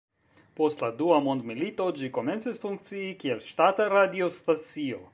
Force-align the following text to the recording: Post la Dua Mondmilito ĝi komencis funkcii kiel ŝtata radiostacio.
Post 0.59 0.79
la 0.85 0.89
Dua 1.01 1.19
Mondmilito 1.25 1.87
ĝi 2.01 2.11
komencis 2.17 2.65
funkcii 2.65 3.15
kiel 3.23 3.47
ŝtata 3.53 3.91
radiostacio. 3.99 5.09